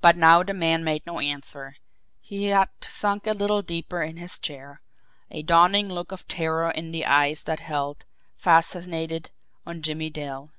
[0.00, 1.76] But now the man made no answer.
[2.22, 4.80] He had sunk a little deeper in his chair
[5.30, 8.06] a dawning look of terror in the eyes that held,
[8.38, 9.30] fascinated,
[9.66, 10.50] on Jimmie Dale.